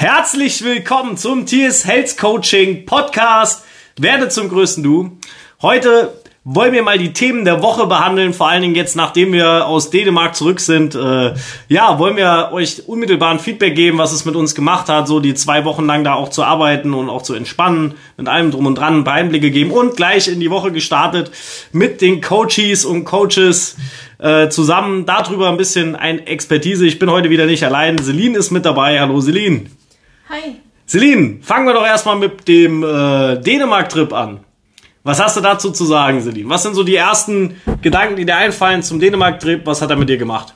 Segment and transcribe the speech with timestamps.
[0.00, 3.64] Herzlich willkommen zum TS Health Coaching Podcast.
[3.98, 5.18] Werde zum größten Du.
[5.60, 6.12] Heute
[6.44, 9.90] wollen wir mal die Themen der Woche behandeln, vor allen Dingen jetzt, nachdem wir aus
[9.90, 10.94] Dänemark zurück sind.
[10.94, 11.34] Äh,
[11.66, 15.34] ja, wollen wir euch unmittelbaren Feedback geben, was es mit uns gemacht hat, so die
[15.34, 18.76] zwei Wochen lang da auch zu arbeiten und auch zu entspannen, mit allem drum und
[18.76, 21.32] dran ein paar Einblicke geben und gleich in die Woche gestartet
[21.72, 23.74] mit den Coaches und Coaches
[24.20, 26.86] äh, zusammen darüber ein bisschen ein Expertise.
[26.86, 27.98] Ich bin heute wieder nicht allein.
[27.98, 29.00] Celine ist mit dabei.
[29.00, 29.66] Hallo Celine.
[30.28, 30.60] Hi.
[30.86, 34.40] Celine, fangen wir doch erstmal mit dem äh, Dänemark-Trip an.
[35.02, 36.50] Was hast du dazu zu sagen, Celine?
[36.50, 39.64] Was sind so die ersten Gedanken, die dir einfallen zum Dänemark-Trip?
[39.64, 40.52] Was hat er mit dir gemacht?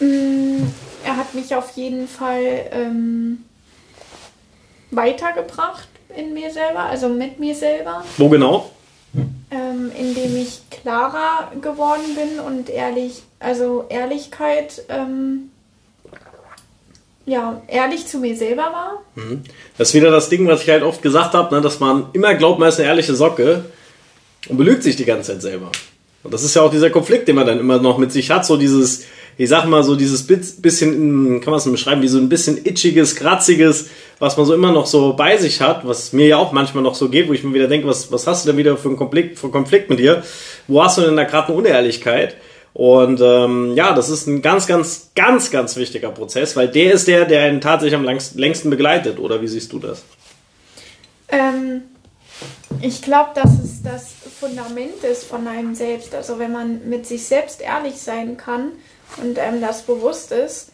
[0.00, 0.64] Mm,
[1.02, 3.44] er hat mich auf jeden Fall ähm,
[4.90, 8.04] weitergebracht in mir selber, also mit mir selber.
[8.18, 8.70] Wo genau?
[9.50, 15.50] Ähm, indem ich klarer geworden bin und ehrlich, also Ehrlichkeit ähm,
[17.30, 19.02] ja, ehrlich zu mir selber war.
[19.14, 19.42] Mhm.
[19.78, 22.34] Das ist wieder das Ding, was ich halt oft gesagt habe, ne, dass man immer
[22.34, 23.64] glaubt, man ist eine ehrliche Socke
[24.48, 25.70] und belügt sich die ganze Zeit selber.
[26.22, 28.44] Und das ist ja auch dieser Konflikt, den man dann immer noch mit sich hat,
[28.44, 29.04] so dieses,
[29.38, 33.14] ich sag mal, so dieses bisschen, kann man es beschreiben, wie so ein bisschen itchiges,
[33.14, 33.86] kratziges,
[34.18, 36.94] was man so immer noch so bei sich hat, was mir ja auch manchmal noch
[36.94, 38.98] so geht, wo ich mir wieder denke, was, was hast du denn wieder für einen
[38.98, 40.22] Konflikt, für einen Konflikt mit dir?
[40.66, 42.36] Wo hast du denn da gerade eine Unehrlichkeit?
[42.72, 47.08] Und ähm, ja, das ist ein ganz, ganz, ganz, ganz wichtiger Prozess, weil der ist
[47.08, 49.18] der, der einen tatsächlich am längsten begleitet.
[49.18, 50.04] Oder wie siehst du das?
[51.28, 51.82] Ähm,
[52.80, 56.14] ich glaube, dass es das Fundament ist von einem selbst.
[56.14, 58.72] Also wenn man mit sich selbst ehrlich sein kann
[59.22, 60.72] und einem das bewusst ist,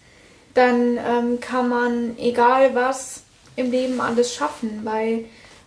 [0.54, 3.22] dann ähm, kann man, egal was,
[3.56, 5.24] im Leben alles schaffen, weil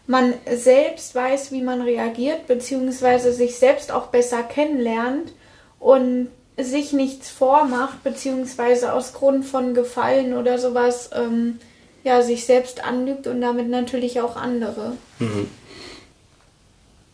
[0.07, 5.33] man selbst weiß, wie man reagiert, beziehungsweise sich selbst auch besser kennenlernt
[5.79, 6.27] und
[6.57, 11.59] sich nichts vormacht, beziehungsweise aus Grund von Gefallen oder sowas, ähm,
[12.03, 14.93] ja, sich selbst anlügt und damit natürlich auch andere.
[15.19, 15.47] Mhm.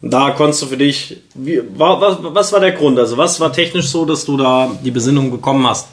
[0.02, 3.00] Da konntest du für dich, wie, was, was war der Grund?
[3.00, 5.88] Also was war technisch so, dass du da die Besinnung bekommen hast,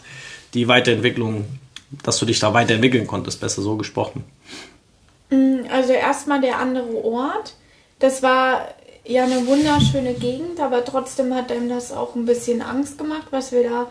[0.52, 1.46] die Weiterentwicklung,
[2.02, 4.24] dass du dich da weiterentwickeln konntest, besser so gesprochen?
[5.30, 7.54] Mm, also erstmal der andere Ort.
[8.00, 8.68] Das war
[9.04, 13.52] ja eine wunderschöne Gegend, aber trotzdem hat einem das auch ein bisschen Angst gemacht, was
[13.52, 13.86] wir da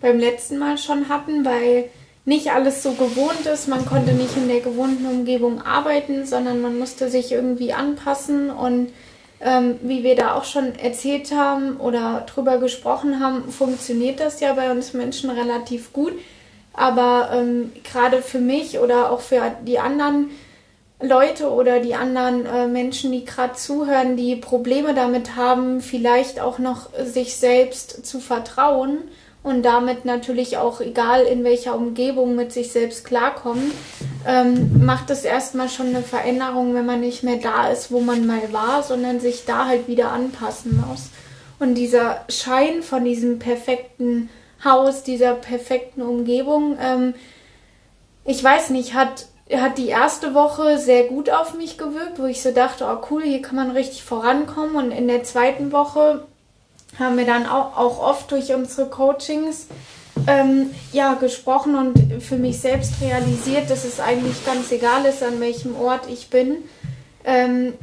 [0.00, 1.90] beim letzten Mal schon hatten, weil
[2.24, 3.68] nicht alles so gewohnt ist.
[3.68, 8.50] Man konnte nicht in der gewohnten Umgebung arbeiten, sondern man musste sich irgendwie anpassen.
[8.50, 8.92] Und
[9.40, 14.54] ähm, wie wir da auch schon erzählt haben oder drüber gesprochen haben, funktioniert das ja
[14.54, 16.14] bei uns Menschen relativ gut.
[16.72, 20.30] Aber ähm, gerade für mich oder auch für die anderen
[21.00, 26.58] Leute oder die anderen äh, Menschen, die gerade zuhören, die Probleme damit haben, vielleicht auch
[26.58, 29.02] noch sich selbst zu vertrauen
[29.42, 33.70] und damit natürlich auch, egal in welcher Umgebung, mit sich selbst klarkommen,
[34.26, 38.26] ähm, macht es erstmal schon eine Veränderung, wenn man nicht mehr da ist, wo man
[38.26, 41.10] mal war, sondern sich da halt wieder anpassen muss.
[41.58, 44.30] Und dieser Schein von diesem perfekten
[44.64, 47.14] Haus, dieser perfekten Umgebung, ähm,
[48.24, 52.42] ich weiß nicht, hat hat die erste Woche sehr gut auf mich gewirkt, wo ich
[52.42, 54.76] so dachte, oh cool, hier kann man richtig vorankommen.
[54.76, 56.24] Und in der zweiten Woche
[56.98, 59.66] haben wir dann auch, auch oft durch unsere Coachings
[60.26, 65.38] ähm, ja, gesprochen und für mich selbst realisiert, dass es eigentlich ganz egal ist, an
[65.40, 66.56] welchem Ort ich bin.
[67.24, 67.74] Ähm,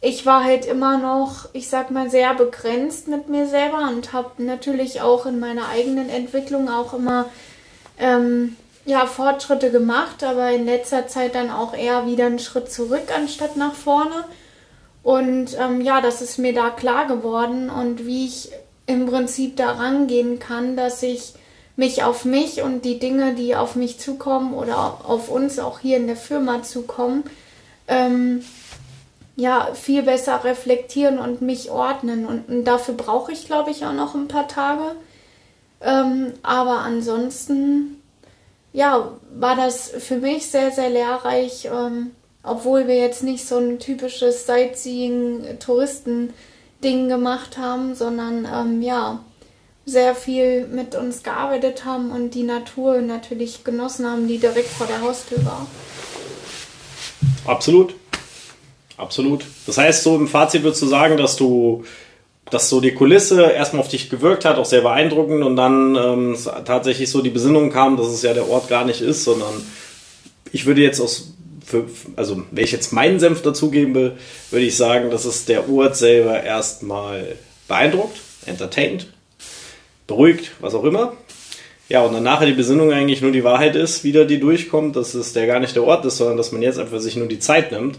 [0.00, 4.42] ich war halt immer noch, ich sag mal, sehr begrenzt mit mir selber und habe
[4.42, 7.26] natürlich auch in meiner eigenen Entwicklung auch immer
[7.98, 13.08] ähm, ja, Fortschritte gemacht, aber in letzter Zeit dann auch eher wieder einen Schritt zurück
[13.14, 14.24] anstatt nach vorne.
[15.02, 18.50] Und ähm, ja, das ist mir da klar geworden und wie ich
[18.86, 21.34] im Prinzip da rangehen kann, dass ich
[21.74, 25.96] mich auf mich und die Dinge, die auf mich zukommen oder auf uns auch hier
[25.96, 27.24] in der Firma zukommen,
[27.88, 28.44] ähm,
[29.34, 32.24] ja, viel besser reflektieren und mich ordnen.
[32.24, 34.94] Und, und dafür brauche ich, glaube ich, auch noch ein paar Tage.
[35.82, 37.95] Ähm, aber ansonsten
[38.76, 42.10] ja, war das für mich sehr, sehr lehrreich, ähm,
[42.42, 49.20] obwohl wir jetzt nicht so ein typisches Sightseeing-Touristen-Ding gemacht haben, sondern ähm, ja,
[49.86, 54.86] sehr viel mit uns gearbeitet haben und die Natur natürlich genossen haben, die direkt vor
[54.86, 55.66] der Haustür war.
[57.46, 57.94] Absolut.
[58.98, 59.46] Absolut.
[59.66, 61.82] Das heißt, so im Fazit würdest du sagen, dass du
[62.50, 66.36] dass so die Kulisse erstmal auf dich gewirkt hat, auch sehr beeindruckend und dann ähm,
[66.64, 69.52] tatsächlich so die Besinnung kam, dass es ja der Ort gar nicht ist, sondern
[70.52, 71.34] ich würde jetzt aus,
[71.64, 71.84] für,
[72.14, 74.12] also wenn ich jetzt meinen Senf dazugeben will,
[74.50, 79.08] würde ich sagen, dass es der Ort selber erstmal beeindruckt, entertained,
[80.06, 81.16] beruhigt, was auch immer.
[81.88, 85.14] ja, und dann nachher die Besinnung eigentlich nur die Wahrheit ist, wieder die durchkommt, dass
[85.14, 87.40] es der gar nicht der Ort ist, sondern dass man jetzt einfach sich nur die
[87.40, 87.98] Zeit nimmt,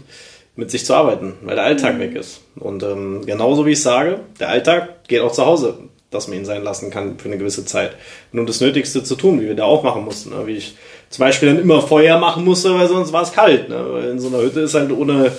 [0.58, 2.00] mit sich zu arbeiten, weil der Alltag mhm.
[2.00, 2.40] weg ist.
[2.58, 5.78] Und ähm, genauso wie ich sage, der Alltag geht auch zu Hause,
[6.10, 7.92] dass man ihn sein lassen kann für eine gewisse Zeit.
[8.32, 10.30] Nur das Nötigste zu tun, wie wir da auch machen mussten.
[10.30, 10.48] Ne?
[10.48, 10.74] Wie ich
[11.10, 13.68] zum Beispiel dann immer Feuer machen musste, weil sonst war es kalt.
[13.68, 13.86] Ne?
[13.88, 15.30] Weil in so einer Hütte ist halt ohne,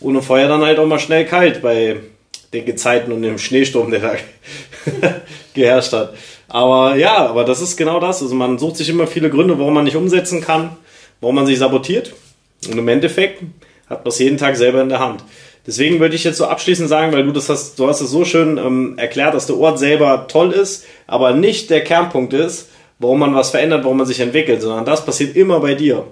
[0.00, 2.00] ohne Feuer dann halt auch mal schnell kalt bei
[2.52, 4.14] den Gezeiten und dem Schneesturm, der da
[5.54, 6.14] geherrscht hat.
[6.48, 8.22] Aber ja, aber das ist genau das.
[8.22, 10.76] Also man sucht sich immer viele Gründe, warum man nicht umsetzen kann,
[11.20, 12.12] warum man sich sabotiert.
[12.66, 13.40] Und im Endeffekt
[13.94, 15.24] hat man es jeden Tag selber in der Hand.
[15.66, 18.24] Deswegen würde ich jetzt so abschließend sagen, weil du das hast, du hast es so
[18.24, 22.68] schön ähm, erklärt, dass der Ort selber toll ist, aber nicht der Kernpunkt ist,
[22.98, 26.04] warum man was verändert, warum man sich entwickelt, sondern das passiert immer bei dir.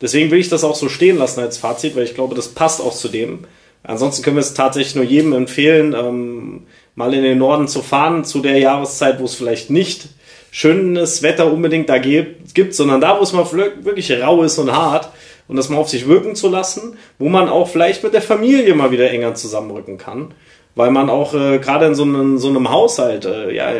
[0.00, 2.80] Deswegen will ich das auch so stehen lassen als Fazit, weil ich glaube, das passt
[2.80, 3.40] auch zu dem.
[3.82, 8.24] Ansonsten können wir es tatsächlich nur jedem empfehlen, ähm, mal in den Norden zu fahren,
[8.24, 10.08] zu der Jahreszeit, wo es vielleicht nicht
[10.50, 13.46] schönes Wetter unbedingt da gibt, sondern da, wo es mal
[13.82, 15.10] wirklich rau ist und hart
[15.48, 18.74] und das mal auf sich wirken zu lassen, wo man auch vielleicht mit der Familie
[18.74, 20.34] mal wieder enger zusammenrücken kann,
[20.74, 23.70] weil man auch äh, gerade in so einem, so einem Haushalt, äh, ja,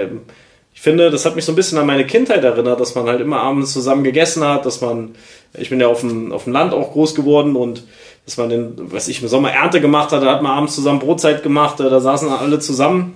[0.77, 3.23] ich finde, das hat mich so ein bisschen an meine Kindheit erinnert, dass man halt
[3.23, 5.15] immer abends zusammen gegessen hat, dass man,
[5.57, 7.85] ich bin ja auf dem, auf dem Land auch groß geworden und
[8.27, 10.99] dass man den, was ich, im Sommer Ernte gemacht hat, da hat man abends zusammen
[10.99, 13.15] Brotzeit gemacht, äh, da saßen alle zusammen.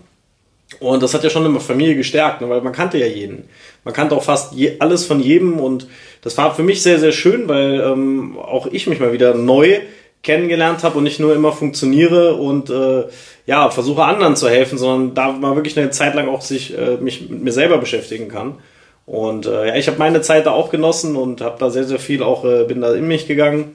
[0.79, 3.49] Und das hat ja schon immer Familie gestärkt, ne, weil man kannte ja jeden.
[3.85, 5.89] Man kannte auch fast je, alles von jedem und
[6.23, 9.81] das war für mich sehr, sehr schön, weil ähm, auch ich mich mal wieder neu
[10.23, 13.05] kennengelernt habe und nicht nur immer funktioniere und äh,
[13.47, 16.99] ja, versuche anderen zu helfen, sondern da mal wirklich eine Zeit lang auch sich äh,
[16.99, 18.59] mich mit mir selber beschäftigen kann.
[19.07, 21.99] Und äh, ja, ich habe meine Zeit da auch genossen und habe da sehr, sehr
[21.99, 23.75] viel auch, äh, bin da in mich gegangen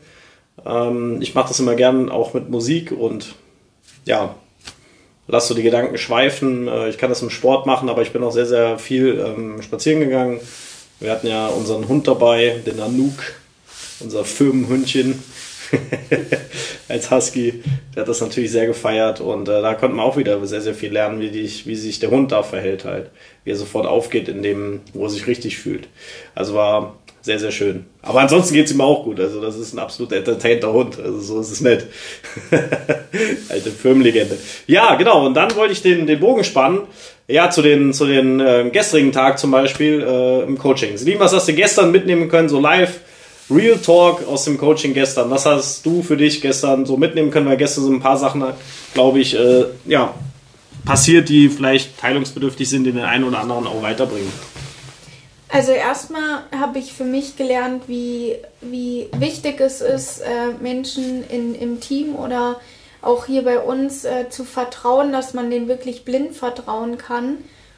[0.64, 3.36] ähm, ich mache das immer gern auch mit Musik und
[4.06, 4.36] ja,
[5.27, 6.68] lass so die Gedanken schweifen.
[6.68, 9.62] Äh, ich kann das im Sport machen, aber ich bin auch sehr, sehr viel ähm,
[9.62, 10.39] spazieren gegangen.
[11.00, 13.33] Wir hatten ja unseren Hund dabei, den Anouk,
[14.00, 15.22] unser Firmenhündchen
[16.88, 17.63] als Husky.
[17.94, 20.75] Der hat das natürlich sehr gefeiert und äh, da konnte man auch wieder sehr, sehr
[20.75, 23.10] viel lernen, wie, die, wie sich der Hund da verhält halt.
[23.44, 25.88] Wie er sofort aufgeht in dem, wo er sich richtig fühlt.
[26.33, 26.95] Also war
[27.25, 27.86] sehr, sehr schön.
[28.04, 29.19] Aber ansonsten geht es ihm auch gut.
[29.19, 31.00] Also das ist ein absolut entertainter Hund.
[31.00, 31.88] Also so ist es nett.
[33.50, 34.38] Alte Firmenlegende.
[34.68, 35.25] Ja, genau.
[35.25, 36.81] Und dann wollte ich den, den Bogen spannen.
[37.27, 40.95] Ja, zu den, zu den äh, gestrigen Tag zum Beispiel äh, im Coaching.
[41.04, 43.00] Lieben, was hast du gestern mitnehmen können, so live?
[43.50, 45.31] Real Talk aus dem Coaching gestern.
[45.31, 47.48] Was hast du für dich gestern so mitnehmen können?
[47.48, 48.44] Weil gestern so ein paar Sachen,
[48.94, 50.13] glaube ich, äh, ja,
[50.86, 54.31] passiert, die vielleicht teilungsbedürftig sind, die den einen oder anderen auch weiterbringen.
[55.56, 61.56] Also erstmal habe ich für mich gelernt, wie, wie wichtig es ist, äh, Menschen in,
[61.56, 62.60] im Team oder
[63.02, 67.38] auch hier bei uns äh, zu vertrauen, dass man denen wirklich blind vertrauen kann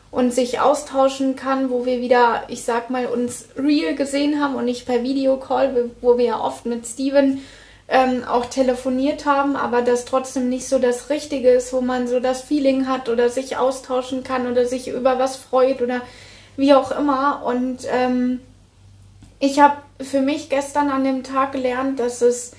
[0.10, 4.66] und sich austauschen kann, wo wir wieder, ich sag mal, uns real gesehen haben und
[4.66, 7.44] nicht per Videocall, wo wir ja oft mit Steven
[7.90, 12.20] ähm, auch telefoniert haben, aber das trotzdem nicht so das Richtige ist, wo man so
[12.20, 16.02] das Feeling hat oder sich austauschen kann oder sich über was freut oder
[16.58, 17.44] wie auch immer.
[17.46, 18.42] Und ähm,
[19.40, 22.52] ich habe für mich gestern an dem Tag gelernt, dass es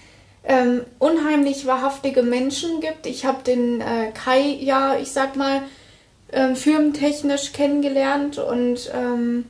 [0.44, 3.06] ähm, unheimlich wahrhaftige Menschen gibt.
[3.06, 5.62] Ich habe den äh, Kai, ja, ich sag mal,
[6.28, 9.46] äh, firmentechnisch kennengelernt und ähm,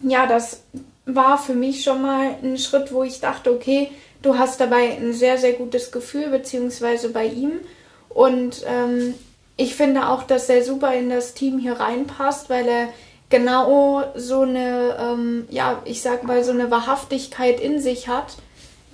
[0.00, 0.62] ja, das
[1.06, 3.90] war für mich schon mal ein Schritt, wo ich dachte, okay,
[4.22, 7.60] du hast dabei ein sehr, sehr gutes Gefühl, beziehungsweise bei ihm.
[8.08, 9.14] Und ähm,
[9.56, 12.88] ich finde auch, dass er super in das Team hier reinpasst, weil er
[13.30, 18.36] genau so eine, ähm, ja, ich sag mal, so eine Wahrhaftigkeit in sich hat,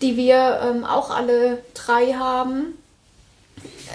[0.03, 2.79] die wir ähm, auch alle drei haben.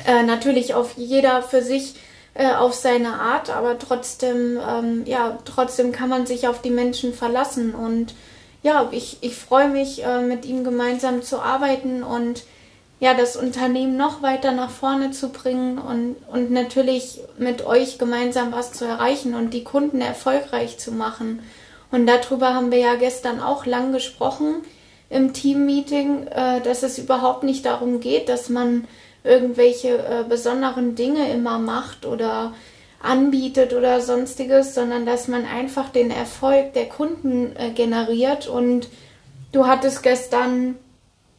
[0.07, 1.95] Äh, natürlich auf jeder für sich
[2.33, 7.13] äh, auf seine Art, aber trotzdem, ähm, ja, trotzdem kann man sich auf die Menschen
[7.13, 8.13] verlassen und
[8.61, 12.43] ja, ich, ich freue mich, äh, mit ihm gemeinsam zu arbeiten und
[12.99, 18.51] ja, das Unternehmen noch weiter nach vorne zu bringen und, und natürlich mit euch gemeinsam
[18.51, 21.41] was zu erreichen und die Kunden erfolgreich zu machen.
[21.91, 24.63] Und darüber haben wir ja gestern auch lang gesprochen
[25.09, 28.85] im Teammeeting, äh, dass es überhaupt nicht darum geht, dass man
[29.23, 32.53] irgendwelche äh, besonderen Dinge immer macht oder
[33.01, 38.47] anbietet oder sonstiges, sondern dass man einfach den Erfolg der Kunden äh, generiert.
[38.47, 38.89] Und
[39.53, 40.75] du hattest gestern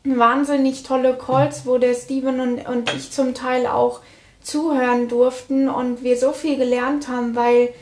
[0.05, 4.01] wahnsinnig tolle Calls, wo der Steven und, und ich zum Teil auch
[4.43, 7.73] zuhören durften und wir so viel gelernt haben, weil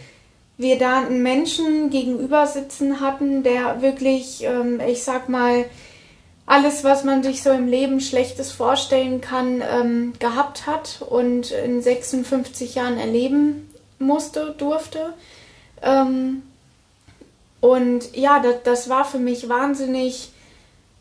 [0.57, 5.65] wir da einen Menschen gegenüber sitzen hatten, der wirklich, ähm, ich sag mal,
[6.47, 11.83] alles, was man sich so im Leben Schlechtes vorstellen kann, ähm, gehabt hat und in
[11.83, 15.13] 56 Jahren erleben musste, durfte.
[15.83, 16.43] Ähm,
[17.61, 20.31] Und ja, das, das war für mich wahnsinnig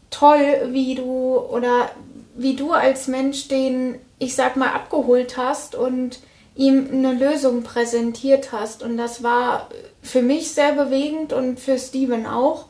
[0.09, 1.89] toll, wie du oder
[2.35, 6.19] wie du als Mensch den, ich sag mal, abgeholt hast und
[6.55, 8.83] ihm eine Lösung präsentiert hast.
[8.83, 9.69] Und das war
[10.01, 12.65] für mich sehr bewegend und für Steven auch.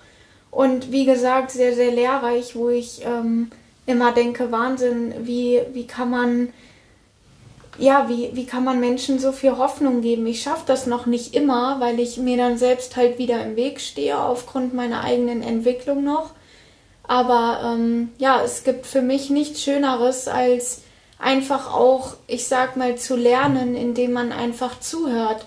[0.51, 3.51] Und wie gesagt, sehr, sehr lehrreich, wo ich ähm,
[3.85, 6.49] immer denke, Wahnsinn, wie, wie kann man,
[7.77, 10.25] ja, wie, wie kann man Menschen so viel Hoffnung geben?
[10.27, 13.79] Ich schaffe das noch nicht immer, weil ich mir dann selbst halt wieder im Weg
[13.79, 16.31] stehe, aufgrund meiner eigenen Entwicklung noch.
[17.07, 20.81] Aber ähm, ja, es gibt für mich nichts Schöneres, als
[21.19, 25.45] einfach auch, ich sag mal, zu lernen, indem man einfach zuhört,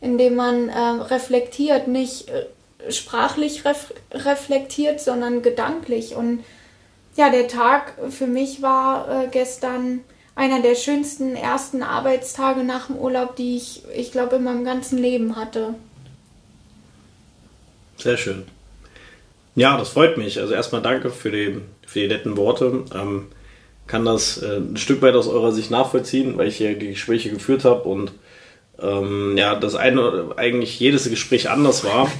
[0.00, 2.46] indem man äh, reflektiert, nicht äh,
[2.90, 6.16] sprachlich ref reflektiert, sondern gedanklich.
[6.16, 6.44] Und
[7.16, 10.00] ja, der Tag für mich war äh, gestern
[10.34, 14.98] einer der schönsten ersten Arbeitstage nach dem Urlaub, die ich, ich glaube, in meinem ganzen
[14.98, 15.74] Leben hatte.
[17.98, 18.46] Sehr schön.
[19.54, 20.40] Ja, das freut mich.
[20.40, 22.84] Also erstmal danke für die, für die netten Worte.
[22.94, 23.26] Ähm,
[23.86, 27.64] kann das äh, ein Stück weit aus eurer Sicht nachvollziehen, weil ich hier Gespräche geführt
[27.64, 28.12] habe und
[28.80, 32.10] ähm, ja, das eine eigentlich jedes Gespräch anders war,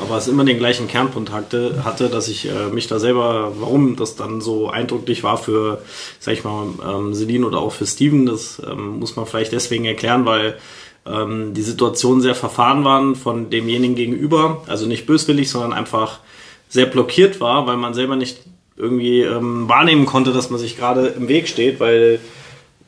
[0.00, 3.96] aber es immer den gleichen Kernpunkt hatte, hatte dass ich äh, mich da selber, warum
[3.96, 5.82] das dann so eindrücklich war für,
[6.18, 9.84] sag ich mal, ähm, Celine oder auch für Steven, das ähm, muss man vielleicht deswegen
[9.84, 10.56] erklären, weil
[11.06, 16.20] ähm, die Situationen sehr verfahren waren von demjenigen gegenüber, also nicht böswillig, sondern einfach
[16.74, 18.38] sehr blockiert war, weil man selber nicht
[18.76, 22.18] irgendwie ähm, wahrnehmen konnte, dass man sich gerade im Weg steht, weil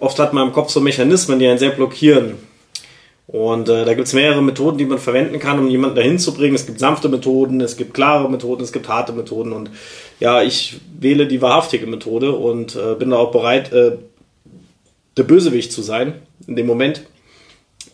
[0.00, 2.34] oft hat man im Kopf so Mechanismen, die einen sehr blockieren.
[3.28, 6.34] Und äh, da gibt es mehrere Methoden, die man verwenden kann, um jemanden dahin zu
[6.34, 6.56] bringen.
[6.56, 9.52] Es gibt sanfte Methoden, es gibt klare Methoden, es gibt harte Methoden.
[9.52, 9.70] Und
[10.18, 13.98] ja, ich wähle die wahrhaftige Methode und äh, bin da auch bereit, äh,
[15.16, 16.14] der Bösewicht zu sein
[16.48, 17.02] in dem Moment.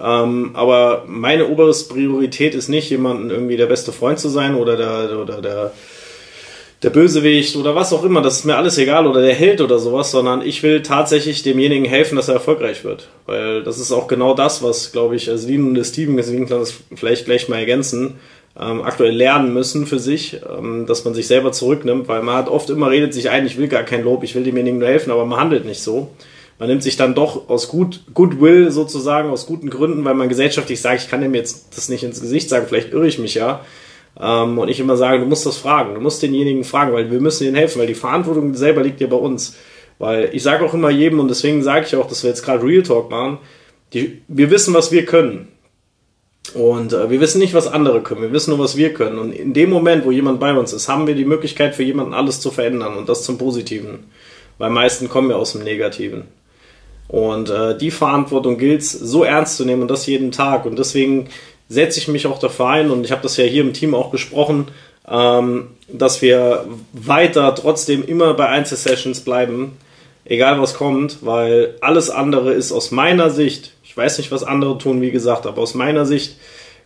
[0.01, 4.77] Ähm, aber meine oberste Priorität ist nicht, jemanden irgendwie der beste Freund zu sein oder
[4.77, 5.73] der, oder der,
[6.83, 8.23] der Bösewicht oder was auch immer.
[8.23, 11.85] Das ist mir alles egal oder der Held oder sowas, sondern ich will tatsächlich demjenigen
[11.85, 13.09] helfen, dass er erfolgreich wird.
[13.27, 16.75] Weil das ist auch genau das, was, glaube ich, Celine und Steven, deswegen kann das
[16.95, 18.15] vielleicht gleich mal ergänzen,
[18.59, 22.49] ähm, aktuell lernen müssen für sich, ähm, dass man sich selber zurücknimmt, weil man hat
[22.49, 25.11] oft immer redet sich ein, ich will gar kein Lob, ich will demjenigen nur helfen,
[25.11, 26.11] aber man handelt nicht so
[26.63, 30.81] man nimmt sich dann doch aus gut, Goodwill sozusagen, aus guten Gründen, weil man gesellschaftlich
[30.81, 33.65] sagt, ich kann dem jetzt das nicht ins Gesicht sagen, vielleicht irre ich mich ja.
[34.21, 37.21] Ähm, und ich immer sage, du musst das fragen, du musst denjenigen fragen, weil wir
[37.21, 39.57] müssen ihnen helfen, weil die Verantwortung selber liegt ja bei uns.
[39.99, 42.63] Weil ich sage auch immer jedem, und deswegen sage ich auch, dass wir jetzt gerade
[42.63, 43.39] Real Talk machen,
[43.93, 45.49] die, wir wissen, was wir können.
[46.55, 49.19] Und äh, wir wissen nicht, was andere können, wir wissen nur, was wir können.
[49.19, 52.15] Und in dem Moment, wo jemand bei uns ist, haben wir die Möglichkeit, für jemanden
[52.15, 54.05] alles zu verändern und das zum Positiven.
[54.59, 56.29] Weil meisten kommen ja aus dem Negativen.
[57.13, 60.65] Und äh, die Verantwortung gilt es so ernst zu nehmen und das jeden Tag.
[60.65, 61.29] Und deswegen
[61.69, 64.11] setze ich mich auch dafür ein und ich habe das ja hier im Team auch
[64.11, 64.69] besprochen,
[65.07, 66.65] ähm, dass wir
[66.95, 69.77] weiter trotzdem immer bei Einzelsessions bleiben,
[70.25, 74.79] egal was kommt, weil alles andere ist aus meiner Sicht, ich weiß nicht, was andere
[74.79, 76.37] tun, wie gesagt, aber aus meiner Sicht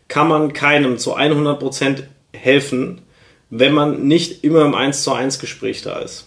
[0.09, 2.03] kann man keinem zu 100%
[2.33, 3.03] helfen,
[3.51, 6.27] wenn man nicht immer im 1 zu 1 Gespräch da ist.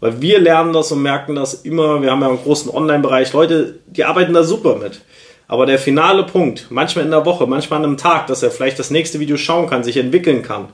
[0.00, 2.02] Weil wir lernen das und merken das immer.
[2.02, 3.32] Wir haben ja einen großen Online-Bereich.
[3.32, 5.00] Leute, die arbeiten da super mit.
[5.48, 8.78] Aber der finale Punkt, manchmal in der Woche, manchmal an einem Tag, dass er vielleicht
[8.78, 10.68] das nächste Video schauen kann, sich entwickeln kann,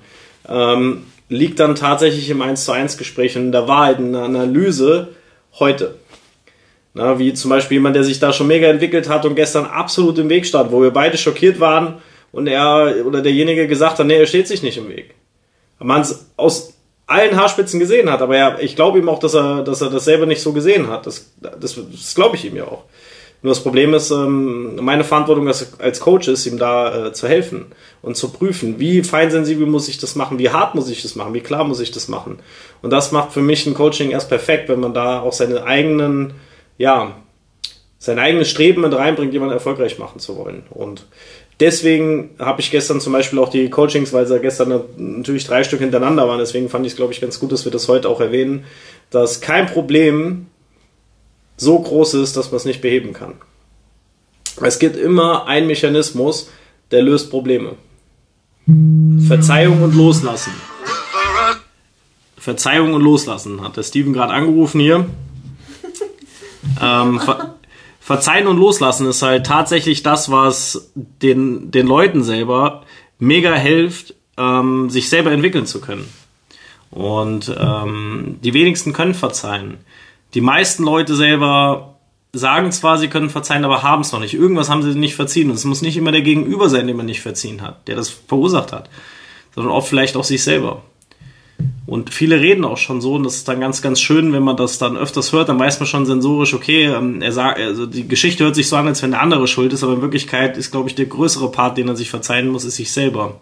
[0.49, 4.23] ähm, liegt dann tatsächlich im 1 zu 1 Gespräch und in der Wahrheit, in der
[4.23, 5.14] Analyse
[5.59, 5.95] heute.
[6.93, 10.19] Na, wie zum Beispiel jemand, der sich da schon mega entwickelt hat und gestern absolut
[10.19, 11.97] im Weg stand, wo wir beide schockiert waren
[12.31, 15.14] und er oder derjenige gesagt hat, nee, er steht sich nicht im Weg.
[15.78, 16.74] Man es aus
[17.14, 18.23] allen Haarspitzen gesehen hat.
[18.23, 20.88] Aber ja, ich glaube ihm auch, dass er, dass er das selber nicht so gesehen
[20.88, 21.06] hat.
[21.06, 22.85] Das, das, das glaube ich ihm ja auch.
[23.44, 27.66] Nur das Problem ist, ähm, meine Verantwortung als, Coach ist, ihm da äh, zu helfen
[28.00, 31.35] und zu prüfen, wie feinsensibel muss ich das machen, wie hart muss ich das machen,
[31.35, 32.38] wie klar muss ich das machen.
[32.80, 36.33] Und das macht für mich ein Coaching erst perfekt, wenn man da auch seine eigenen,
[36.78, 37.16] ja,
[37.99, 40.62] sein eigenes Streben mit reinbringt, jemanden erfolgreich machen zu wollen.
[40.71, 41.04] Und
[41.61, 45.80] deswegen habe ich gestern zum Beispiel auch die Coachings, weil sie gestern natürlich drei Stück
[45.80, 48.20] hintereinander waren, deswegen fand ich es, glaube ich, ganz gut, dass wir das heute auch
[48.20, 48.64] erwähnen,
[49.11, 50.46] dass kein Problem
[51.56, 53.34] so groß ist, dass man es nicht beheben kann.
[54.61, 56.50] Es gibt immer einen Mechanismus,
[56.90, 57.73] der löst Probleme.
[59.26, 60.52] Verzeihung und Loslassen.
[62.37, 65.06] Verzeihung und Loslassen hat der Steven gerade angerufen hier.
[66.80, 67.20] Ähm,
[68.04, 72.82] Verzeihen und Loslassen ist halt tatsächlich das, was den, den Leuten selber
[73.18, 76.06] mega hilft, ähm, sich selber entwickeln zu können.
[76.90, 79.78] Und ähm, die wenigsten können verzeihen.
[80.34, 81.94] Die meisten Leute selber
[82.34, 84.34] sagen zwar, sie können verzeihen, aber haben es noch nicht.
[84.34, 85.49] Irgendwas haben sie nicht verziehen.
[85.49, 88.11] Und es muss nicht immer der Gegenüber sein, den man nicht verziehen hat, der das
[88.11, 88.90] verursacht hat.
[89.54, 90.82] sondern oft vielleicht auch sich selber.
[91.87, 94.56] Und viele reden auch schon so, und das ist dann ganz, ganz schön, wenn man
[94.56, 98.08] das dann öfters hört, dann weiß man schon sensorisch, okay, ähm, er sagt, also die
[98.08, 100.70] Geschichte hört sich so an, als wenn der andere schuld ist, aber in Wirklichkeit ist,
[100.70, 103.40] glaube ich, der größere Part, den er sich verzeihen muss, ist sich selber.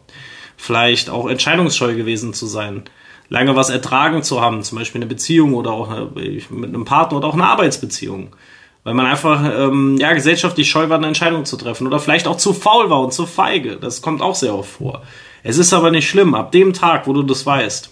[0.57, 2.83] Vielleicht auch entscheidungsscheu gewesen zu sein,
[3.29, 7.29] lange was ertragen zu haben, zum Beispiel eine Beziehung oder auch mit einem Partner oder
[7.29, 8.35] auch eine Arbeitsbeziehung.
[8.85, 12.37] Weil man einfach ähm, ja gesellschaftlich scheu war, eine Entscheidung zu treffen oder vielleicht auch
[12.37, 13.77] zu faul war und zu feige.
[13.77, 15.03] Das kommt auch sehr oft vor.
[15.45, 16.35] Es ist aber nicht schlimm.
[16.35, 17.92] Ab dem Tag, wo du das weißt,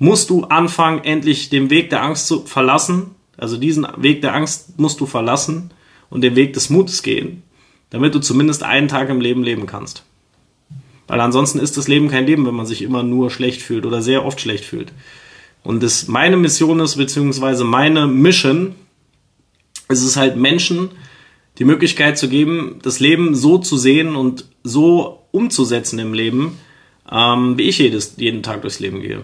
[0.00, 3.12] musst du anfangen, endlich den Weg der Angst zu verlassen.
[3.36, 5.70] Also diesen Weg der Angst musst du verlassen
[6.08, 7.44] und den Weg des Mutes gehen,
[7.90, 10.02] damit du zumindest einen Tag im Leben leben kannst.
[11.06, 14.00] Weil ansonsten ist das Leben kein Leben, wenn man sich immer nur schlecht fühlt oder
[14.00, 14.92] sehr oft schlecht fühlt.
[15.62, 18.74] Und das meine Mission ist, beziehungsweise meine Mission,
[19.88, 20.90] ist es halt Menschen
[21.58, 26.58] die Möglichkeit zu geben, das Leben so zu sehen und so umzusetzen im Leben,
[27.10, 29.22] ähm, wie ich jedes, jeden Tag durchs Leben gehe.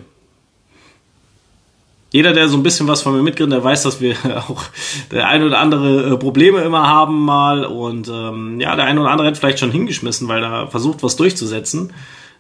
[2.17, 4.17] Jeder, der so ein bisschen was von mir mitkriegt, der weiß, dass wir
[4.49, 4.63] auch
[5.11, 9.11] der ein oder andere äh, Probleme immer haben mal und ähm, ja, der eine oder
[9.11, 11.93] andere hat vielleicht schon hingeschmissen, weil er versucht, was durchzusetzen.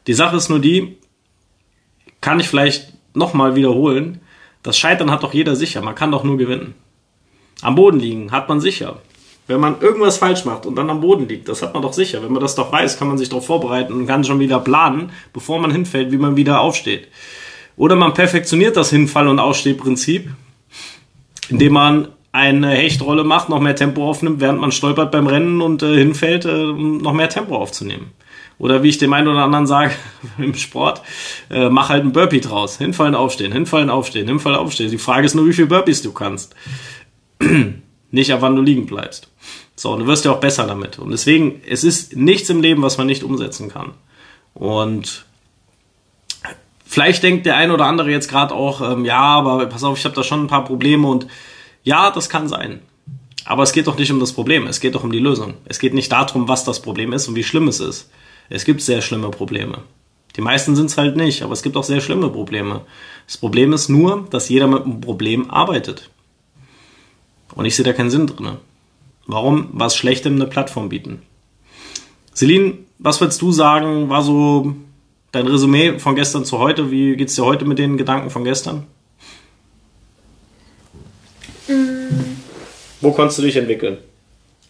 [0.06, 0.97] Die Sache ist nur die,
[2.23, 4.23] kann ich vielleicht nochmal wiederholen,
[4.62, 6.73] das Scheitern hat doch jeder sicher, man kann doch nur gewinnen.
[7.61, 9.02] Am Boden liegen hat man sicher.
[9.47, 12.23] Wenn man irgendwas falsch macht und dann am Boden liegt, das hat man doch sicher.
[12.23, 15.12] Wenn man das doch weiß, kann man sich darauf vorbereiten und kann schon wieder planen,
[15.35, 17.09] bevor man hinfällt, wie man wieder aufsteht.
[17.76, 20.30] Oder man perfektioniert das Hinfall- und Ausstehprinzip,
[21.49, 25.83] indem man eine Hechtrolle macht, noch mehr Tempo aufnimmt, während man stolpert beim Rennen und
[25.83, 28.12] äh, hinfällt, äh, um noch mehr Tempo aufzunehmen.
[28.59, 29.92] Oder wie ich dem einen oder anderen sage
[30.38, 31.02] im Sport,
[31.50, 32.78] äh, mach halt ein Burpee draus.
[32.78, 34.90] Hinfallen, aufstehen, hinfallen, aufstehen, hinfallen, aufstehen.
[34.90, 36.54] Die Frage ist nur, wie viel Burpees du kannst.
[38.11, 39.28] nicht ab wann du liegen bleibst.
[39.75, 40.99] So, und du wirst ja auch besser damit.
[40.99, 43.92] Und deswegen, es ist nichts im Leben, was man nicht umsetzen kann.
[44.54, 45.26] Und
[46.96, 50.04] vielleicht denkt der ein oder andere jetzt gerade auch, ähm, ja, aber pass auf, ich
[50.06, 51.26] habe da schon ein paar Probleme und
[51.82, 52.80] ja, das kann sein.
[53.44, 55.52] Aber es geht doch nicht um das Problem, es geht doch um die Lösung.
[55.66, 58.11] Es geht nicht darum, was das Problem ist und wie schlimm es ist.
[58.48, 59.82] Es gibt sehr schlimme Probleme.
[60.37, 62.87] Die meisten sind es halt nicht, aber es gibt auch sehr schlimme Probleme.
[63.26, 66.09] Das Problem ist nur, dass jeder mit einem Problem arbeitet.
[67.54, 68.56] Und ich sehe da keinen Sinn drin.
[69.26, 71.20] Warum was Schlechtem eine Plattform bieten?
[72.35, 74.74] Celine, was würdest du sagen, war so
[75.37, 76.90] dein Resümee von gestern zu heute?
[76.90, 78.87] Wie geht es dir heute mit den Gedanken von gestern?
[81.68, 82.37] Mm.
[83.01, 83.99] Wo konntest du dich entwickeln?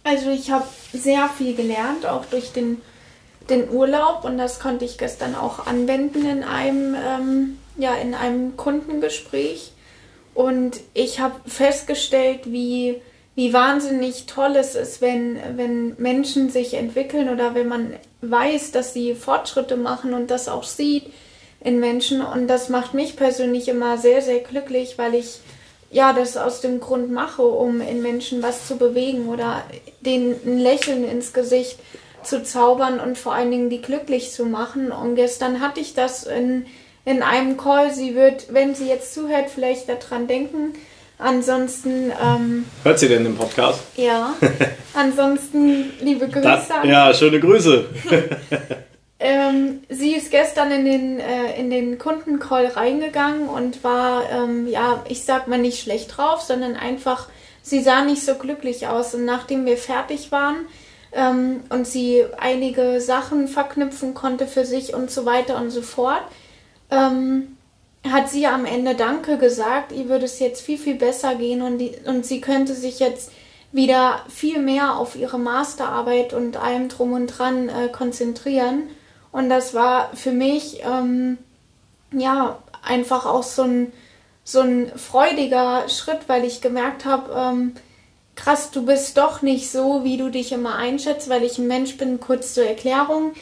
[0.02, 2.78] Also ich habe sehr viel gelernt, auch durch den,
[3.48, 8.56] den Urlaub und das konnte ich gestern auch anwenden in einem, ähm, ja, in einem
[8.56, 9.72] Kundengespräch.
[10.34, 12.96] Und ich habe festgestellt, wie,
[13.36, 18.92] wie wahnsinnig toll es ist, wenn, wenn Menschen sich entwickeln oder wenn man weiß, dass
[18.92, 21.04] sie Fortschritte machen und das auch sieht
[21.60, 22.22] in Menschen.
[22.22, 25.40] Und das macht mich persönlich immer sehr, sehr glücklich, weil ich
[25.90, 29.62] ja das aus dem Grund mache, um in Menschen was zu bewegen oder
[30.00, 31.78] denen ein Lächeln ins Gesicht
[32.24, 34.90] zu zaubern und vor allen Dingen die glücklich zu machen.
[34.90, 36.66] Und gestern hatte ich das in
[37.06, 37.94] in einem Call.
[37.94, 40.74] Sie wird, wenn sie jetzt zuhört, vielleicht daran denken.
[41.18, 42.12] Ansonsten.
[42.22, 43.80] Ähm, Hört sie denn den Podcast?
[43.96, 44.34] Ja.
[44.94, 46.42] Ansonsten liebe Grüße.
[46.42, 47.86] Das, ja, schöne Grüße.
[49.18, 55.04] ähm, sie ist gestern in den, äh, in den Kundencall reingegangen und war, ähm, ja,
[55.08, 57.28] ich sag mal nicht schlecht drauf, sondern einfach,
[57.62, 59.14] sie sah nicht so glücklich aus.
[59.14, 60.66] Und nachdem wir fertig waren,
[61.12, 66.22] ähm, und sie einige Sachen verknüpfen konnte für sich und so weiter und so fort,
[66.90, 67.55] ähm,
[68.12, 71.78] hat sie am Ende Danke gesagt, ihr würde es jetzt viel, viel besser gehen und,
[71.78, 73.30] die, und sie könnte sich jetzt
[73.72, 78.84] wieder viel mehr auf ihre Masterarbeit und allem drum und dran äh, konzentrieren.
[79.32, 81.38] Und das war für mich ähm,
[82.12, 83.92] ja einfach auch so ein,
[84.44, 87.74] so ein freudiger Schritt, weil ich gemerkt habe, ähm,
[88.34, 91.96] krass, du bist doch nicht so, wie du dich immer einschätzt, weil ich ein Mensch
[91.96, 93.32] bin, kurz zur Erklärung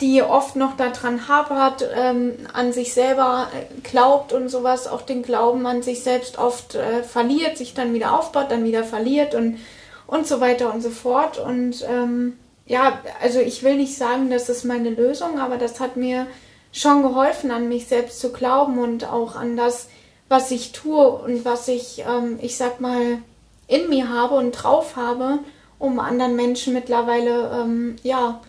[0.00, 5.22] die oft noch daran hapert, ähm, an sich selber äh, glaubt und sowas, auch den
[5.22, 9.58] Glauben an sich selbst oft äh, verliert, sich dann wieder aufbaut, dann wieder verliert und,
[10.06, 11.38] und so weiter und so fort.
[11.38, 15.96] Und ähm, ja, also ich will nicht sagen, das ist meine Lösung, aber das hat
[15.96, 16.28] mir
[16.70, 19.88] schon geholfen, an mich selbst zu glauben und auch an das,
[20.28, 23.18] was ich tue und was ich, ähm, ich sag mal,
[23.66, 25.40] in mir habe und drauf habe,
[25.80, 28.40] um anderen Menschen mittlerweile, ähm, ja,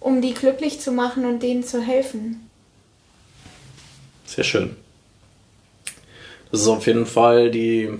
[0.00, 2.48] um die glücklich zu machen und denen zu helfen.
[4.26, 4.76] Sehr schön.
[6.50, 7.90] Das ist auf jeden Fall die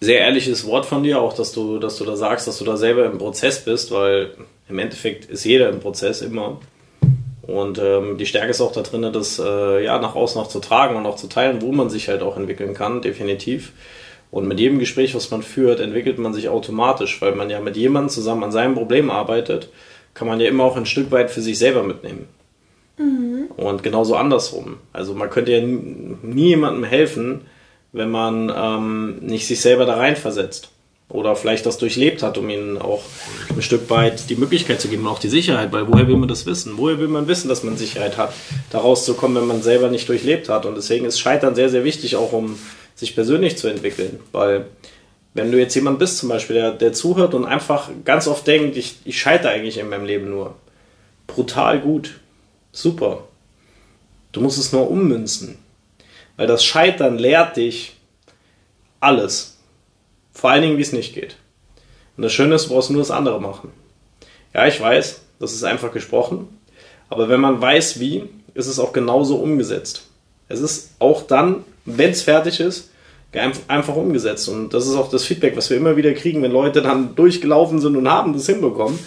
[0.00, 2.76] sehr ehrliches Wort von dir, auch dass du, dass du da sagst, dass du da
[2.76, 4.34] selber im Prozess bist, weil
[4.68, 6.60] im Endeffekt ist jeder im Prozess immer.
[7.42, 10.58] Und ähm, die Stärke ist auch da drin, das äh, ja, nach außen auch zu
[10.58, 13.72] tragen und auch zu teilen, wo man sich halt auch entwickeln kann, definitiv.
[14.30, 17.76] Und mit jedem Gespräch, was man führt, entwickelt man sich automatisch, weil man ja mit
[17.76, 19.70] jemandem zusammen an seinem Problem arbeitet,
[20.14, 22.26] kann man ja immer auch ein Stück weit für sich selber mitnehmen.
[22.98, 23.48] Mhm.
[23.56, 24.78] Und genauso andersrum.
[24.92, 27.42] Also man könnte ja nie jemandem helfen,
[27.92, 30.70] wenn man ähm, nicht sich selber da reinversetzt
[31.08, 33.02] oder vielleicht das durchlebt hat, um ihnen auch
[33.54, 36.28] ein Stück weit die Möglichkeit zu geben und auch die Sicherheit, weil woher will man
[36.28, 36.74] das wissen?
[36.76, 38.32] Woher will man wissen, dass man Sicherheit hat,
[38.70, 40.66] da rauszukommen, wenn man selber nicht durchlebt hat?
[40.66, 42.58] Und deswegen ist Scheitern sehr, sehr wichtig, auch um
[42.96, 44.66] sich persönlich zu entwickeln, weil
[45.34, 48.76] wenn du jetzt jemand bist zum Beispiel, der, der zuhört und einfach ganz oft denkt,
[48.76, 50.56] ich, ich scheitere eigentlich in meinem Leben nur,
[51.28, 52.18] brutal gut,
[52.72, 53.22] super,
[54.32, 55.58] du musst es nur ummünzen,
[56.36, 57.96] weil das Scheitern lehrt dich
[58.98, 59.56] alles
[60.36, 61.36] vor allen Dingen, wie es nicht geht.
[62.16, 63.70] Und das Schöne ist, du brauchst nur das andere machen.
[64.52, 66.48] Ja, ich weiß, das ist einfach gesprochen.
[67.08, 70.08] Aber wenn man weiß, wie, ist es auch genauso umgesetzt.
[70.48, 72.90] Es ist auch dann, wenn es fertig ist,
[73.68, 74.48] einfach umgesetzt.
[74.48, 77.80] Und das ist auch das Feedback, was wir immer wieder kriegen, wenn Leute dann durchgelaufen
[77.80, 78.98] sind und haben das hinbekommen.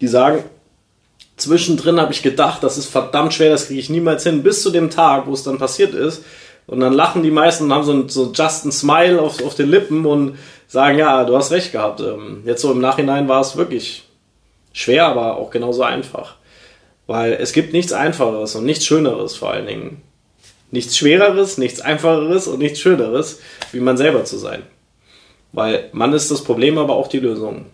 [0.00, 0.44] Die sagen,
[1.36, 4.70] zwischendrin habe ich gedacht, das ist verdammt schwer, das kriege ich niemals hin, bis zu
[4.70, 6.24] dem Tag, wo es dann passiert ist.
[6.66, 9.68] Und dann lachen die meisten und haben so, ein, so just Smile auf, auf den
[9.68, 12.00] Lippen und sagen, ja, du hast recht gehabt.
[12.00, 14.04] Ähm, jetzt so im Nachhinein war es wirklich
[14.72, 16.36] schwer, aber auch genauso einfach.
[17.08, 20.02] Weil es gibt nichts Einfacheres und nichts Schöneres vor allen Dingen.
[20.72, 23.40] Nichts Schwereres, nichts Einfacheres und nichts Schöneres,
[23.72, 24.62] wie man selber zu sein.
[25.52, 27.66] Weil man ist das Problem, aber auch die Lösung.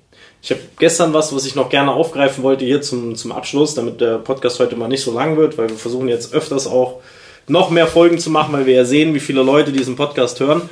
[0.43, 4.01] Ich habe gestern was, was ich noch gerne aufgreifen wollte hier zum, zum Abschluss, damit
[4.01, 7.01] der Podcast heute mal nicht so lang wird, weil wir versuchen jetzt öfters auch
[7.47, 10.69] noch mehr Folgen zu machen, weil wir ja sehen, wie viele Leute diesen Podcast hören.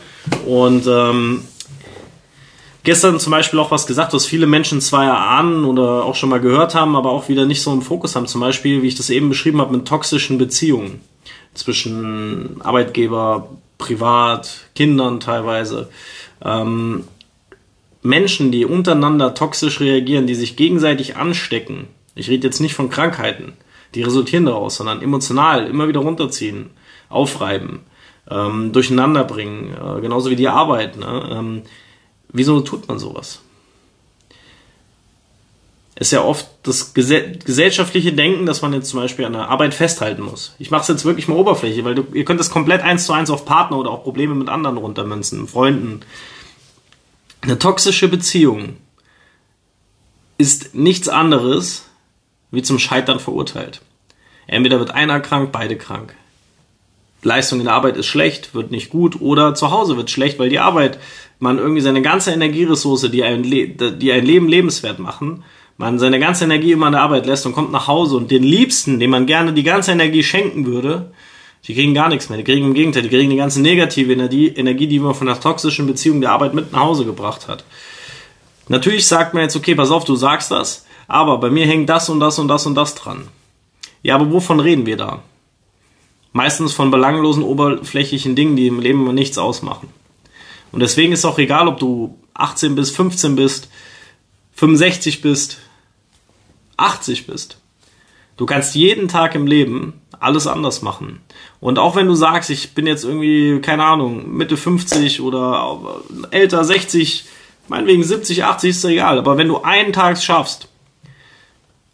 [0.47, 1.45] Und ähm,
[2.83, 6.41] gestern zum Beispiel auch was gesagt, was viele Menschen zwar erahnen oder auch schon mal
[6.41, 8.27] gehört haben, aber auch wieder nicht so im Fokus haben.
[8.27, 11.01] Zum Beispiel, wie ich das eben beschrieben habe, mit toxischen Beziehungen
[11.57, 15.89] zwischen Arbeitgeber, Privat, Kindern teilweise.
[16.43, 17.05] Ähm,
[18.03, 21.89] Menschen, die untereinander toxisch reagieren, die sich gegenseitig anstecken.
[22.15, 23.55] Ich rede jetzt nicht von Krankheiten
[23.97, 26.71] die resultieren daraus, sondern emotional immer wieder runterziehen,
[27.09, 27.81] aufreiben,
[28.31, 30.97] ähm, durcheinander bringen, äh, genauso wie die Arbeit.
[30.97, 31.29] Ne?
[31.33, 31.63] Ähm,
[32.29, 33.41] wieso tut man sowas?
[35.99, 40.23] Ist ja oft das gesellschaftliche Denken, dass man jetzt zum Beispiel an der Arbeit festhalten
[40.23, 40.55] muss.
[40.59, 43.15] Ich mache es jetzt wirklich mal Oberfläche, weil du, ihr könnt das komplett eins zu
[43.15, 46.01] eins auf Partner oder auch Probleme mit anderen runtermünzen, Freunden.
[47.41, 48.77] Eine toxische Beziehung
[50.37, 51.87] ist nichts anderes
[52.51, 53.81] wie zum Scheitern verurteilt.
[54.47, 56.15] Entweder wird einer krank, beide krank.
[57.23, 60.51] Leistung in der Arbeit ist schlecht, wird nicht gut oder zu Hause wird schlecht, weil
[60.51, 60.99] die Arbeit,
[61.39, 65.43] man irgendwie seine ganze Energieressource, die ein, Le die ein Leben lebenswert machen,
[65.79, 68.43] man seine ganze Energie immer an der Arbeit lässt und kommt nach Hause und den
[68.43, 71.13] Liebsten, dem man gerne die ganze Energie schenken würde,
[71.67, 72.39] die kriegen gar nichts mehr.
[72.39, 75.41] Die kriegen im Gegenteil, die kriegen die ganze negative Energie, Energie, die man von der
[75.41, 77.65] toxischen Beziehung der Arbeit mit nach Hause gebracht hat.
[78.69, 82.09] Natürlich sagt man jetzt, okay, pass auf, du sagst das, aber bei mir hängt das
[82.09, 83.29] und das und das und das dran.
[84.03, 85.23] Ja, aber wovon reden wir da?
[86.33, 89.89] Meistens von belanglosen, oberflächlichen Dingen, die im Leben nichts ausmachen.
[90.73, 93.69] Und deswegen ist auch egal, ob du 18 bist, 15 bist,
[94.55, 95.59] 65 bist,
[96.77, 97.59] 80 bist.
[98.37, 101.21] Du kannst jeden Tag im Leben alles anders machen.
[101.61, 105.79] Und auch wenn du sagst, ich bin jetzt irgendwie, keine Ahnung, Mitte 50 oder
[106.31, 107.25] älter, 60,
[107.69, 109.19] meinetwegen 70, 80, ist egal.
[109.19, 110.69] Aber wenn du einen Tag schaffst,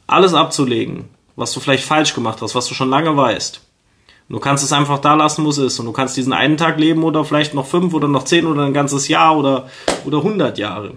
[0.06, 1.04] alles abzulegen,
[1.36, 3.60] was du vielleicht falsch gemacht hast, was du schon lange weißt.
[4.28, 5.78] Du kannst es einfach da lassen, wo es ist.
[5.78, 8.62] Und du kannst diesen einen Tag leben oder vielleicht noch fünf oder noch zehn oder
[8.64, 9.68] ein ganzes Jahr oder,
[10.04, 10.94] oder hundert Jahre.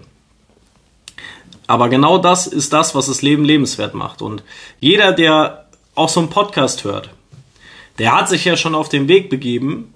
[1.66, 4.22] Aber genau das ist das, was das Leben lebenswert macht.
[4.22, 4.42] Und
[4.80, 7.10] jeder, der auch so einen Podcast hört,
[7.98, 9.94] der hat sich ja schon auf den Weg begeben,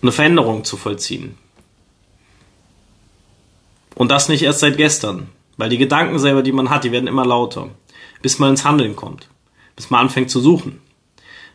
[0.00, 1.36] eine Veränderung zu vollziehen.
[3.94, 5.28] Und das nicht erst seit gestern.
[5.58, 7.68] Weil die Gedanken selber, die man hat, die werden immer lauter
[8.22, 9.28] bis man ins Handeln kommt,
[9.76, 10.80] bis man anfängt zu suchen.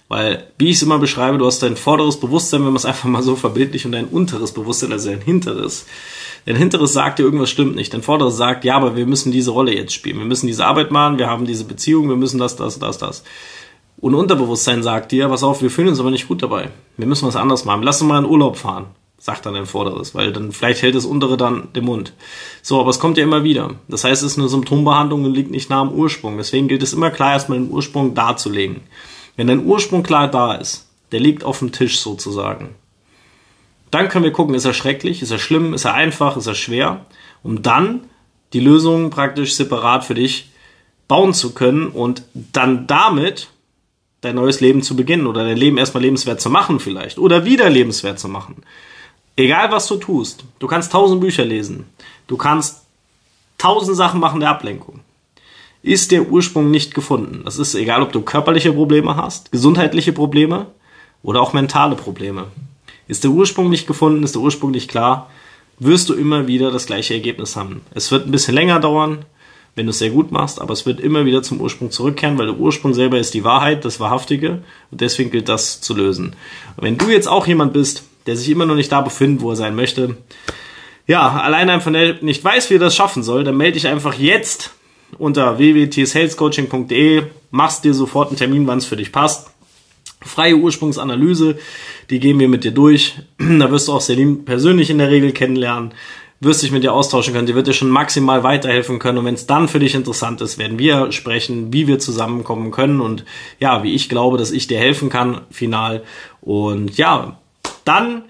[0.09, 3.09] Weil, wie ich es immer beschreibe, du hast dein vorderes Bewusstsein, wenn man es einfach
[3.09, 5.85] mal so verbildlich, und dein unteres Bewusstsein, also dein hinteres.
[6.45, 7.93] Dein hinteres sagt dir, irgendwas stimmt nicht.
[7.93, 10.17] Dein vorderes sagt, ja, aber wir müssen diese Rolle jetzt spielen.
[10.17, 13.23] Wir müssen diese Arbeit machen, wir haben diese Beziehung, wir müssen das, das, das, das.
[13.99, 16.69] Und Unterbewusstsein sagt dir, pass auf, wir fühlen uns aber nicht gut dabei.
[16.95, 17.83] Wir müssen was anderes machen.
[17.83, 18.85] Lass uns mal in Urlaub fahren
[19.19, 22.13] sagt dann dein Vorderes, weil dann vielleicht hält das Untere dann den Mund.
[22.61, 23.71] So, aber es kommt ja immer wieder.
[23.87, 26.37] Das heißt, es ist eine Symptombehandlung und liegt nicht nah am Ursprung.
[26.37, 28.81] Deswegen gilt es immer klar, erstmal den Ursprung darzulegen.
[29.37, 32.75] Wenn dein Ursprung klar da ist, der liegt auf dem Tisch sozusagen.
[33.91, 36.55] Dann können wir gucken, ist er schrecklich, ist er schlimm, ist er einfach, ist er
[36.55, 37.05] schwer,
[37.43, 38.01] um dann
[38.51, 40.49] die Lösung praktisch separat für dich
[41.07, 43.49] bauen zu können und dann damit
[44.21, 47.69] dein neues Leben zu beginnen oder dein Leben erstmal lebenswert zu machen vielleicht oder wieder
[47.69, 48.63] lebenswert zu machen.
[49.35, 51.85] Egal was du tust, du kannst tausend Bücher lesen,
[52.25, 52.83] du kannst
[53.57, 55.01] tausend Sachen machen der Ablenkung.
[55.83, 57.41] Ist der Ursprung nicht gefunden?
[57.45, 60.67] Das ist egal, ob du körperliche Probleme hast, gesundheitliche Probleme
[61.23, 62.45] oder auch mentale Probleme.
[63.07, 65.29] Ist der Ursprung nicht gefunden, ist der Ursprung nicht klar,
[65.79, 67.81] wirst du immer wieder das gleiche Ergebnis haben.
[67.93, 69.25] Es wird ein bisschen länger dauern,
[69.75, 72.47] wenn du es sehr gut machst, aber es wird immer wieder zum Ursprung zurückkehren, weil
[72.47, 76.35] der Ursprung selber ist die Wahrheit, das Wahrhaftige und deswegen gilt das zu lösen.
[76.75, 79.51] Und wenn du jetzt auch jemand bist, der sich immer noch nicht da befindet, wo
[79.51, 80.17] er sein möchte,
[81.05, 84.71] ja, allein einfach nicht weiß, wie er das schaffen soll, dann melde dich einfach jetzt
[85.17, 89.49] unter www.tsalescoaching.de, machst dir sofort einen Termin, wann es für dich passt.
[90.21, 91.57] Freie Ursprungsanalyse,
[92.09, 93.15] die gehen wir mit dir durch.
[93.37, 95.93] Da wirst du auch Selim persönlich in der Regel kennenlernen
[96.39, 99.19] wirst dich mit dir austauschen können, die wird dir schon maximal weiterhelfen können.
[99.19, 103.01] Und wenn es dann für dich interessant ist, werden wir sprechen, wie wir zusammenkommen können
[103.01, 103.25] und
[103.59, 106.03] ja, wie ich glaube, dass ich dir helfen kann, final.
[106.41, 107.39] Und ja,
[107.85, 108.23] dann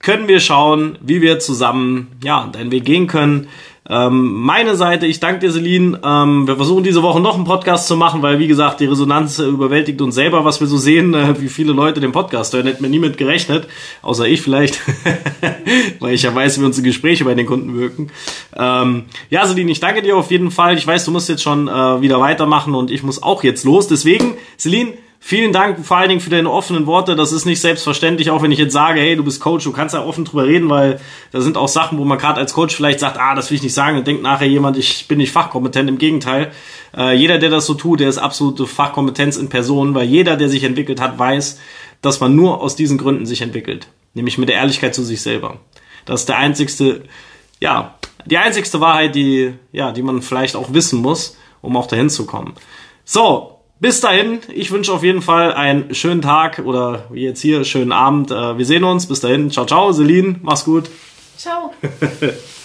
[0.00, 3.48] können wir schauen, wie wir zusammen ja deinen Weg gehen können.
[3.88, 6.00] Ähm, meine Seite, ich danke dir, Celine.
[6.04, 9.38] Ähm, wir versuchen diese Woche noch einen Podcast zu machen, weil, wie gesagt, die Resonanz
[9.38, 12.66] überwältigt uns selber, was wir so sehen, äh, wie viele Leute den Podcast hören.
[12.66, 13.68] Hätten wir nie mit gerechnet,
[14.02, 14.80] außer ich vielleicht,
[16.00, 18.10] weil ich ja weiß, wie unsere Gespräche bei den Kunden wirken.
[18.56, 20.76] Ähm, ja, Celine, ich danke dir auf jeden Fall.
[20.76, 23.86] Ich weiß, du musst jetzt schon äh, wieder weitermachen und ich muss auch jetzt los.
[23.86, 24.94] Deswegen, Celine,
[25.28, 27.16] Vielen Dank vor allen Dingen für deine offenen Worte.
[27.16, 29.92] Das ist nicht selbstverständlich, auch wenn ich jetzt sage, hey, du bist Coach, du kannst
[29.92, 31.00] ja offen drüber reden, weil
[31.32, 33.62] da sind auch Sachen, wo man gerade als Coach vielleicht sagt, ah, das will ich
[33.64, 35.88] nicht sagen und denkt nachher jemand, ich bin nicht fachkompetent.
[35.88, 36.52] Im Gegenteil,
[36.96, 40.48] äh, jeder, der das so tut, der ist absolute Fachkompetenz in Person, weil jeder, der
[40.48, 41.58] sich entwickelt hat, weiß,
[42.02, 43.88] dass man nur aus diesen Gründen sich entwickelt.
[44.14, 45.58] Nämlich mit der Ehrlichkeit zu sich selber.
[46.04, 47.02] Das ist der einzigste,
[47.58, 52.10] ja, die einzigste Wahrheit, die, ja, die man vielleicht auch wissen muss, um auch dahin
[52.10, 52.54] zu kommen.
[53.04, 57.64] So, bis dahin, ich wünsche auf jeden Fall einen schönen Tag oder wie jetzt hier,
[57.64, 58.30] schönen Abend.
[58.30, 59.06] Äh, wir sehen uns.
[59.06, 59.50] Bis dahin.
[59.50, 59.92] Ciao, ciao.
[59.92, 60.90] Celine, mach's gut.
[61.36, 61.72] Ciao.